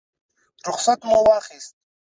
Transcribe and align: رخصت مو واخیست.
رخصت 0.67 0.99
مو 1.07 1.17
واخیست. 1.27 1.75